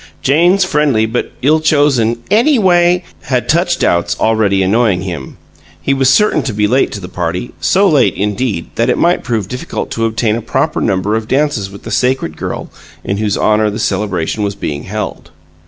[0.23, 5.37] Jane's friendly but ill chosen "ANYWAY" had touched doubts already annoying him.
[5.79, 9.23] He was certain to be late to the party so late, indeed, that it might
[9.23, 12.71] prove difficult to obtain a proper number of dances with the sacred girl
[13.03, 15.29] in whose honor the celebration was being held.